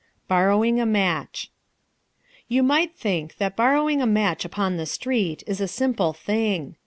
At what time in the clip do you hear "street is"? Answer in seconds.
4.87-5.61